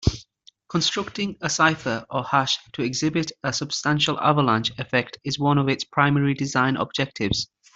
Constructing 0.67 1.37
a 1.41 1.47
cipher 1.51 2.07
or 2.09 2.23
hash 2.23 2.57
to 2.73 2.81
exhibit 2.81 3.31
a 3.43 3.53
substantial 3.53 4.19
avalanche 4.19 4.71
effect 4.79 5.19
is 5.23 5.37
one 5.37 5.59
of 5.59 5.69
its 5.69 5.83
primary 5.83 6.33
design 6.33 6.75
objectives. 6.75 7.51